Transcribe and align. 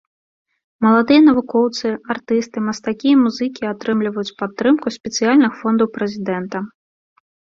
Маладыя 0.85 1.21
навукоўцы, 1.25 1.87
артысты, 2.13 2.57
мастакі 2.69 3.07
і 3.11 3.19
музыкі 3.25 3.63
атрымліваюць 3.73 4.35
падтрымку 4.41 4.87
спецыяльных 4.97 5.51
фондаў 5.63 5.87
прэзідэнта. 5.99 6.57